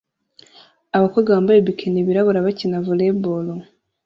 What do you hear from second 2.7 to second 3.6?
volley ball